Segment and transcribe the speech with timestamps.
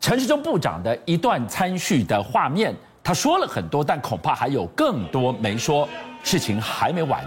[0.00, 5.86] 陈时中部长的一段参叙的画面，他说了很多，但恐怕还有更多没说。
[6.22, 7.22] 事情还没完，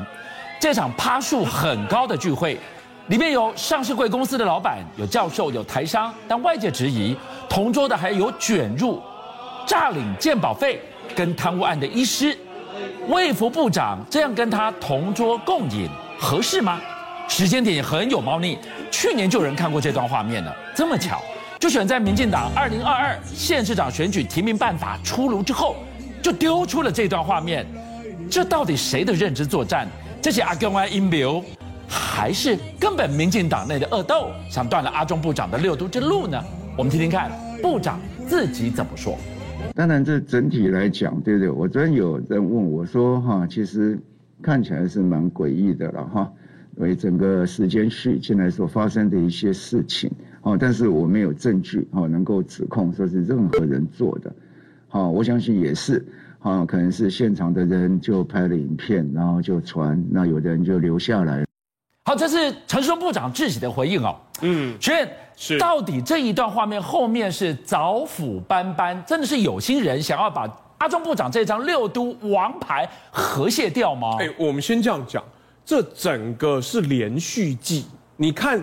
[0.60, 2.60] 这场趴数很高的聚会，
[3.08, 7.16] 里面有上市贵公司的老板，有教授，有台商，但外界质疑
[7.48, 9.02] 同桌的还有卷入
[9.66, 10.80] 诈领健保费
[11.16, 12.38] 跟贪污案的医师，
[13.08, 15.88] 卫福部长这样跟他同桌共饮
[16.20, 16.80] 合适吗？
[17.28, 18.58] 时间点也很有猫腻，
[18.92, 21.20] 去年就有人看过这段画面了，这么巧，
[21.64, 25.78] 就选在民进党二零二二县市长选举提名办法出炉之后，
[26.22, 27.66] 就丢出了这段画面。
[28.30, 29.88] 这到底谁的认知作战？
[30.22, 31.42] 这些阿公啊阴谋，
[31.88, 36.38] 还是根本民进党内的恶斗，想断了阿中部长的六都之路呢？
[36.78, 39.18] 我们听听看部长自己怎么说。
[39.74, 41.50] 当然，这整体来讲，对不对？
[41.50, 43.98] 我昨天有人问我说，哈，其实
[44.42, 46.30] 看起来是蛮诡异的了，哈，
[46.76, 50.12] 为整个时间序进来所发生的一些事情，
[50.44, 54.32] 哦，但是我没有证据，哈，能够指控说是任何人做的，
[54.88, 56.06] 好，我相信也是。
[56.40, 61.46] 啊，可能是现场的人就拍了影片，然后就传，那有的人就留下来。
[62.04, 64.14] 好，这是陈时中部长自己的回应哦。
[64.42, 70.46] 嗯，学院是到底这一段画面后面是早府班班，真的是有心人想要把
[70.80, 74.18] 阿中部长这张六都王牌和谐掉吗？
[74.20, 75.24] 哎，我们先这样讲，
[75.64, 77.86] 这整个是连续剧。
[78.18, 78.62] 你看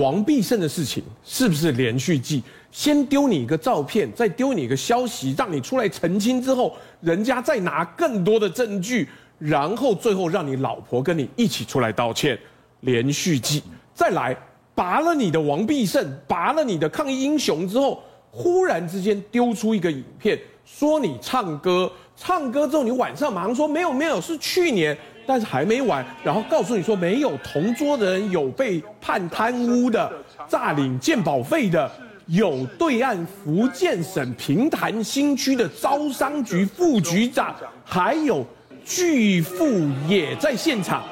[0.00, 2.42] 王必胜的事情是不是连续剧？
[2.72, 9.06] 先丢你一个照片，再丢你一个消息，让你出来澄清之后，人家再拿更多的证据，
[9.38, 12.38] 然后最后让你老婆跟你一起出来道歉，
[12.80, 13.62] 连续剧。
[13.92, 14.34] 再来
[14.74, 24.96] 拔了你的王必胜，拔了你的抗疫英雄之后，忽然之间丢出一个影片，说你唱歌，唱歌之后你晚上马上说没有没有，是去年，
[25.30, 30.12] 但是还没完，然后告诉你说没有同桌的人有被判贪污的，
[30.48, 31.88] 诈领鉴保费的。
[32.26, 38.44] 有对岸福建省平潭新区的招商局副局长，还有
[38.84, 39.64] 巨富
[40.08, 41.04] 也在现场，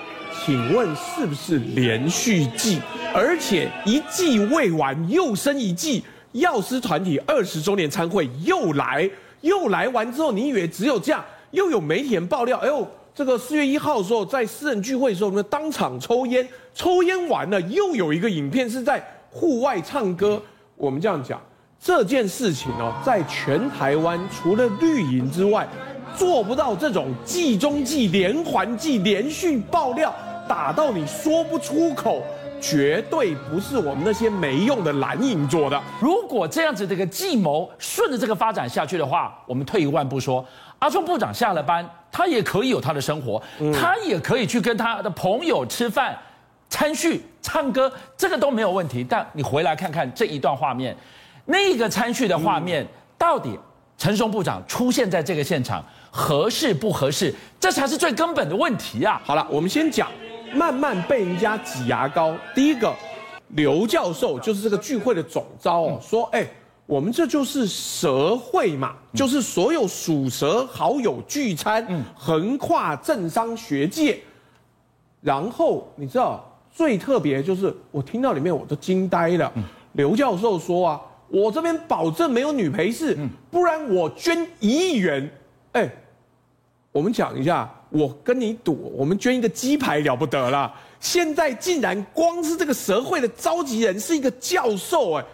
[0.45, 2.81] 请问是不是连续剧？
[3.15, 6.03] 而且一季未完，又生一季。
[6.33, 9.09] 药师团体二十周年餐会又来，
[9.43, 11.25] 又来完之后，你以为只有这样？
[11.53, 12.87] 又有媒体人爆料，哎呦，
[13.19, 20.41] 这个四月一号的时候，在私人聚会的时候，我们当场抽烟，抽烟完了，又有一个影片是在户外唱歌。
[20.77, 21.43] 我们这样讲，
[21.81, 25.69] 这件事情哦，在全台湾除了绿营之外，
[26.17, 30.15] 做不到这种计中计连环计连续爆料，
[30.49, 32.23] 打到你说不出口，
[32.61, 35.83] 绝对不是我们那些没用的蓝营做的。
[36.01, 40.47] 如果这样子的一个计谋顺着这个发展下去的话，我们退一万步说，
[40.79, 43.43] 阿中部长下了班，他也可以有他的生活，
[43.75, 46.17] 他也可以去跟他的朋友吃饭。
[46.71, 49.03] 参叙唱歌，这个都没有问题。
[49.03, 50.95] 但你回来看看这一段画面，
[51.47, 52.87] 那个参叙的画面，
[53.17, 53.59] 到底
[53.97, 57.35] 陈松部长出现在这个现场合适不合适？
[57.59, 59.19] 这才是最根本的问题啊！
[59.25, 60.09] 好了，我们先讲，
[60.53, 62.37] 慢慢被人家挤牙膏。
[62.55, 62.95] 第一个，
[63.49, 66.47] 刘教授就是这个聚会的总招哦，说，哎，
[66.89, 74.19] 我们这就是蛇会嘛，就是所有属蛇好友聚餐，横跨政商学界。
[75.21, 76.45] 然后你知道？
[76.71, 79.53] 最特别就是我听到里面我都惊呆了，
[79.95, 83.19] 刘教授说啊，我这边保证没有女陪侍，
[83.51, 85.29] 不然我捐一亿元。
[85.73, 85.91] 哎，
[86.93, 90.73] 我们讲一下，我跟你赌，我们捐一个鸡排了不得了。
[91.01, 95.25] 现在竟然光是这个蛇会的召集人是一个教授，哎，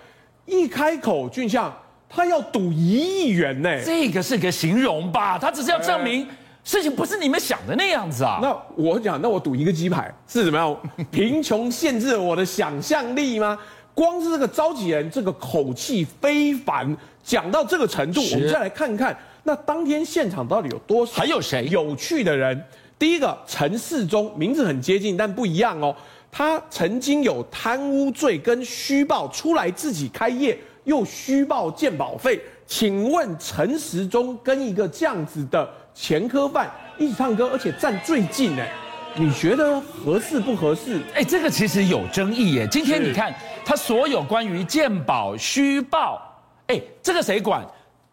[0.47, 1.75] 一开口俊相
[2.09, 5.38] 他要赌一亿元呢，这个是个形容吧？
[5.38, 6.27] 他只是要证明。
[6.62, 8.38] 事情不是你们想的那样子啊！
[8.41, 10.75] 那我讲，那我赌一个鸡排是怎么样？
[11.12, 13.59] 贫穷限制了我的想象力吗？
[13.94, 21.12] 光是这个召集人，这个口气非凡，讲到这个程度，我们再来看看，那当天现场到底有多少？
[21.12, 22.65] 还有谁有趣的人？
[22.99, 25.94] 第一个陈世忠，名字很接近，但不一样哦。
[26.37, 32.41] 他曾经有贪污罪跟虚报出来自己开业，又虚报鉴保费。
[32.67, 35.71] 请问陈时中跟一个这样子的？
[35.95, 38.65] 前科犯一起唱歌，而且站最近呢，
[39.15, 41.01] 你觉得合适不合适？
[41.15, 42.66] 哎，这个其实有争议耶。
[42.69, 43.33] 今天你看
[43.65, 46.21] 他所有关于鉴保虚报，
[46.66, 47.65] 哎，这个谁管？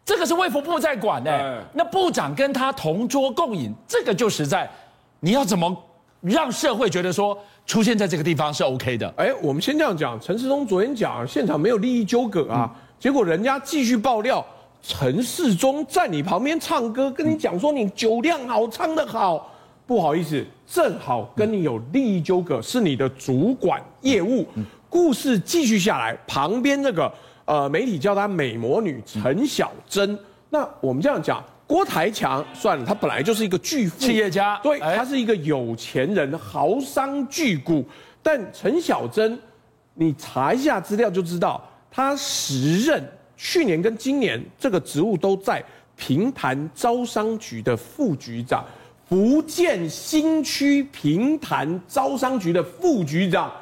[0.04, 1.60] 这个是卫福部在管哎。
[1.72, 4.70] 那部长跟他同桌共饮，这个就实在，
[5.18, 5.76] 你要怎么
[6.20, 7.36] 让社会觉得说
[7.66, 9.12] 出现在这个地方是 OK 的？
[9.16, 14.44] 哎，我们先这样讲，陈世忠昨天讲现场没有利益纠葛啊，结果人家继续爆料。
[14.84, 19.48] 陈世忠在你旁边唱歌，跟你讲说你酒量好，唱得好。
[19.86, 24.44] 不好意思，正好跟你有利益纠葛，是你的主管业务。
[24.88, 27.12] 故事继续下来，旁边那个
[27.44, 30.18] 呃，媒体叫她美魔女陈小珍。
[30.50, 37.84] 那我们这样讲，郭台强算了，他本来就是一个巨富企业家，对，他是一个有钱人，豪商巨贾。
[38.22, 39.38] 但陈小珍，
[39.94, 43.02] 你查一下资料就知道，他时任
[43.36, 45.64] 去年跟今年这个职务都在
[45.96, 48.64] 平潭招商局的副局长。
[49.08, 53.52] 福建新区平潭招商局的副局长，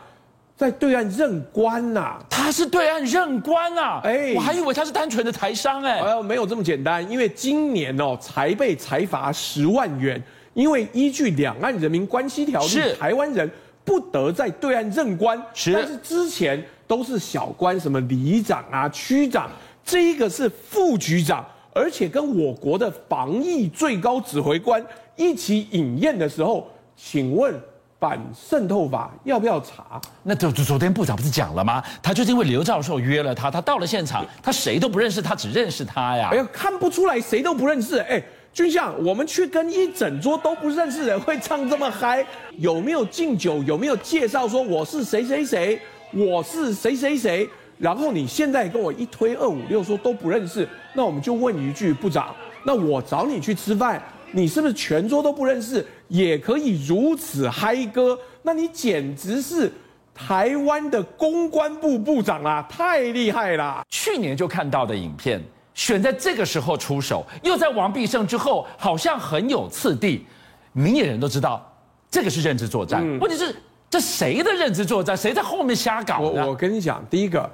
[0.61, 10.23] 在对岸任官呐、啊，他是对岸任官啊，哎、欸，我还以为他是单纯的台商哎、欸，没有这么简单，因为今年哦才被裁罚十万元，
[10.53, 13.51] 因为依据两岸人民关系条例，台湾人
[13.87, 19.49] 不得在对岸任官，是，但是之前都是小官，什么里长啊、区长，
[19.83, 21.43] 这一个是副局长，
[21.73, 24.85] 而且跟我国的防疫最高指挥官。
[25.17, 27.55] 一起饮宴的时候，请问
[28.00, 30.00] 反渗透法要不要查？
[30.23, 31.85] 那昨昨天部长不是讲了吗？
[32.02, 36.31] 他就是因为刘教授约了他，他到了现场，他谁都不认识，他只认识他呀。
[36.32, 37.99] 哎呀，看不出来谁都不认识。
[37.99, 38.20] 哎，
[38.55, 42.25] 军相，我们去跟一整桌都不认识人会唱这么嗨？
[42.56, 43.62] 有没有敬酒？
[43.64, 45.79] 有没有介绍说我是谁谁谁？
[46.12, 47.47] 我是谁谁谁？
[47.76, 54.02] 然后你现在跟我一推二五六说都不认识，那我们就问一句，部长，那我找你去吃饭？
[54.32, 58.19] 你是不是全桌都不认识，也可以如此嗨歌？
[58.43, 59.73] 那你简直是
[60.12, 63.83] 台湾的公关部部长啊，太厉害啦！
[63.89, 65.41] 去年就看到的影片，
[65.73, 70.27] 选在这个时候出手，又在王必胜之后，好像很有次第。
[70.73, 71.65] 明眼人都知道，
[72.11, 73.03] 这个是认知作战。
[73.05, 73.55] 嗯、问题是，
[73.89, 75.17] 这谁的认知作战？
[75.17, 76.19] 谁在后面瞎搞？
[76.19, 77.49] 我我跟你讲，第一个，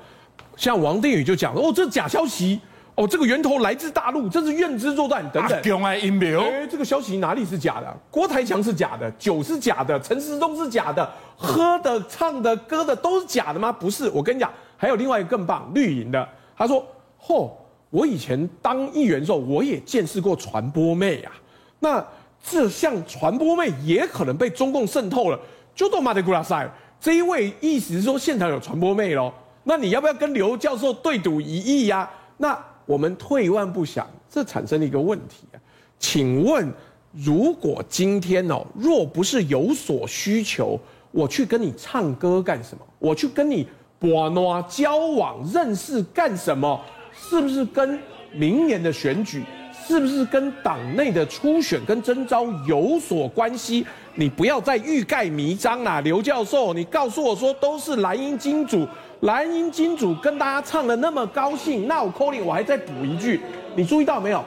[0.56, 2.60] 像王定宇就讲了哦，这假消息。
[2.96, 5.62] 哦，这个源头来自大陆，这是认知作战等等。
[5.64, 6.40] 用爱阴谋。
[6.40, 7.94] 哎，这个消息哪里是假的？
[8.10, 11.06] 郭台强是假的，酒是假的，陈时中是假的，
[11.36, 13.70] 喝的、唱的、歌的都是假的吗？
[13.70, 16.26] 不是，我跟你讲，还有另外一个更棒，绿营的。
[16.56, 16.82] 他说
[17.20, 17.52] ：“嚯、哦，
[17.90, 21.32] 我以前当议员的时候，我也见识过传播妹啊。
[21.80, 22.02] 那
[22.42, 25.38] 这项传播妹也可能被中共渗透了。
[25.74, 26.66] 就都马德古拉塞
[26.98, 29.30] 这一位意思是说现场有传播妹喽？
[29.64, 32.08] 那你要不要跟刘教授对赌一亿呀？
[32.38, 35.60] 那？”我们退一万步想，这产生了一个问题啊，
[35.98, 36.72] 请问，
[37.12, 40.78] 如果今天哦，若不是有所需求，
[41.10, 42.84] 我去跟你唱歌干什么？
[42.98, 43.66] 我去跟你
[43.98, 46.80] 博诺交往认识干什么？
[47.12, 47.98] 是不是跟
[48.32, 49.42] 明年的选举？
[49.86, 53.86] 是不是跟党内的初选跟征召有所关系？
[54.14, 58.86] 你不要再欲盖弥彰啦，刘教授，你告诉我说都是蓝营金主。
[59.20, 63.40] 蓝营金主跟大家唱的那么高兴，那我 calling 我还再补一句，
[63.74, 64.44] 你注意到没有？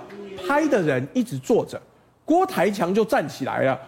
[0.47, 1.81] 拍的人一直坐着，
[2.25, 3.79] 郭台强就站起来了。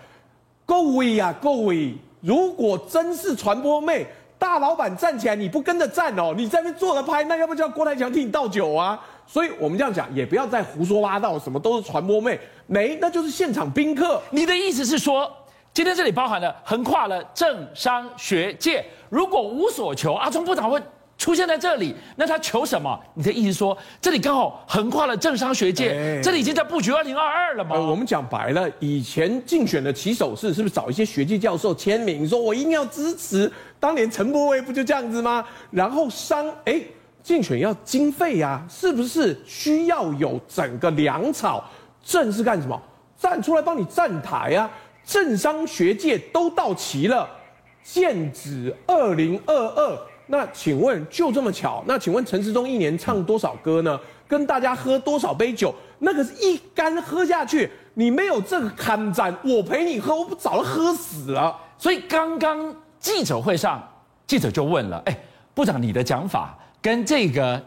[0.66, 4.08] 各位呀，各位，如果真是传播妹，
[4.40, 9.00] 大老板站起来，你不跟着站哦，你在那边坐着拍，那要不叫郭台强替你倒酒啊？
[9.32, 12.38] 所以我们这样讲，也不要再胡说八道，什么都是传播妹，
[12.68, 14.22] 没，那就是现场宾客。
[14.32, 15.32] 你的意思是说？
[15.74, 20.78] 今天这里包含了横跨了政商学界，如果无所求，阿中部长会
[21.18, 23.00] 出现在这里，那他求什么？
[23.14, 27.78] 你的意思说，这里刚好横跨了政商学界，欸、这里已经在布局二零二二了吗？
[27.78, 33.50] 呃、我们讲白了，以前竞选的起手式是不是找一些学界教授签名，说我一定要支持？
[33.80, 35.46] 当年陈柏惟不就这样子吗？
[35.70, 36.82] 然后商哎，
[37.24, 41.64] 竞选要经费呀、啊，是不是需要有整个粮草？
[42.04, 42.82] 正是干什么？
[43.18, 44.72] 站出来帮你站台呀、啊？
[45.04, 47.30] 政商学界都到齐了，
[47.84, 49.98] 剑指二零二二。
[50.28, 51.84] 那请问就这么巧？
[51.86, 54.00] 那请问陈时中一年唱多少歌呢？
[54.28, 55.76] 跟大家喝多少杯酒？
[56.00, 61.56] 那个是一干喝下去，你没有这个看展，我陪你喝，我不早就喝死了。
[61.78, 63.86] 所以刚刚记者会上，
[64.26, 65.20] 记者就问了：哎，
[65.54, 67.62] 部长，你的讲法跟这个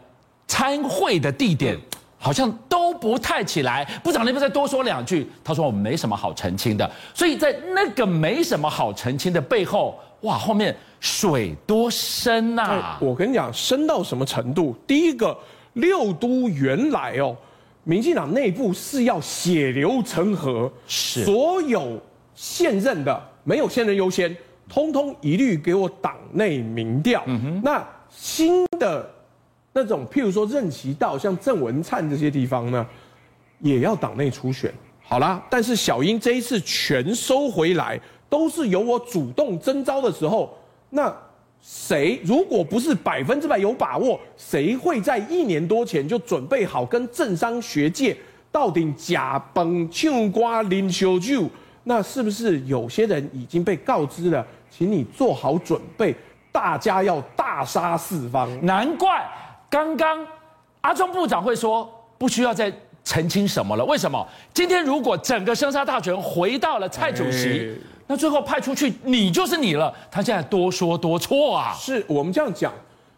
[0.47, 1.77] 参会的地点？
[2.17, 5.27] 好像都不太起来，部长，你不再多说两句？
[5.43, 12.97] 他说我们没什么好澄清的，所以在那个没什么好澄清的背后，哇，后面水多深呐！
[12.99, 14.75] 我跟你讲，深到什么程度？
[14.87, 15.37] 第一个，
[15.73, 17.37] 六都原来哦，
[17.83, 22.01] 民进党内部是要血流成河，是所有
[22.33, 24.35] 现任的没有现任优先，
[24.67, 27.21] 通通一律给我党内民调。
[27.27, 29.11] 嗯哼，那新的。
[29.77, 32.87] 那种譬如说任其道像郑文灿这些地方呢，
[33.59, 34.73] 也要党内初选。
[35.03, 40.57] 好啦，但是小英这一次全收回来，都是由我主动征召的时候，
[40.91, 41.13] 那
[41.61, 48.15] 谁如果不是百分之百有把握，谁会在一年多前就准备好跟政商学界
[48.51, 51.49] 到底假崩唱瓜啉烧酒？
[51.83, 54.47] 那是不是有些人已经被告知了？
[54.71, 56.15] 请你做好准备，
[56.55, 58.49] 大家要大杀四方。
[58.65, 59.21] 难怪。
[59.69, 60.25] 刚刚
[60.79, 62.71] 阿中部长会说不需要再
[63.03, 63.83] 澄清什么了。
[63.83, 64.25] 为什么？
[64.53, 67.73] 今天如果整个生杀大权回到了蔡主席，欸、
[68.07, 69.93] 那最后派出去你就是你了。
[70.09, 71.73] 他现在多说多错啊！
[71.77, 72.71] 是我们这样讲，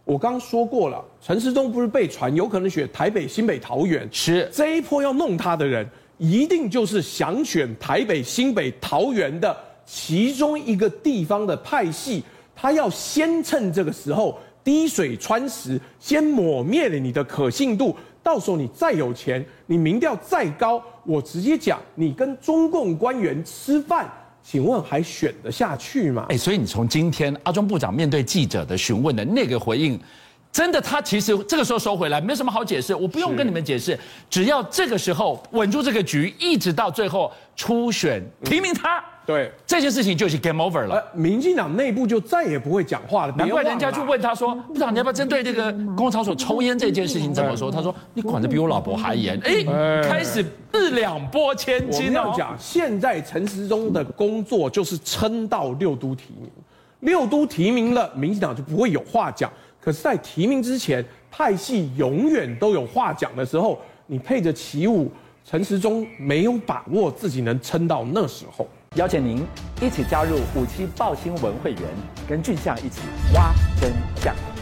[0.04, 12.24] 我刚刚说过了，陈时中不是被传有可能选台北、新北、桃园，是这一波要弄他的人，一定就是想选台北、新北、桃园的其中一个地方的派系，
[12.58, 14.38] 他要先趁这个时候。
[14.64, 17.96] 滴水穿石，先抹灭了你的可信度。
[18.22, 24.12] 到时候你再有钱，你民调再高，我直接讲，你跟中共官员吃饭，
[24.44, 26.26] 请问还选得下去吗？
[26.28, 29.98] 哎，所以你从今天阿中部长面对记者的询问的那个回应，
[30.52, 33.98] 真的他其实这个时候收回来没什么好解释，我不用跟你们解释，
[34.30, 39.02] 只要这个时候稳住这个局，一直到最后初选提名他。
[39.28, 43.36] 对这件事情就是 game over 了，呃，民进党内部就再也不会讲话了。
[43.38, 52.22] 难怪人家就问他说：“部长，你要不要针对这个公共场所抽烟这件事情怎么说？”他说：“你管得比我老婆还严。”哎，开始是两拨千金哦。
[52.22, 56.50] 我要讲，现在陈时中的工作就是撑到六都提名，
[57.02, 59.52] 六都提名了，民进党就不会有话讲。
[59.82, 65.12] 可是，在提名之前，派系永远都有话讲的时候，你配着起舞，
[65.44, 68.66] 陈时中没有把握自己能撑到那时候。
[68.96, 69.46] 邀请您
[69.82, 71.82] 一起加入五七报新闻会员，
[72.28, 73.02] 跟俊相一起
[73.34, 74.57] 挖真相。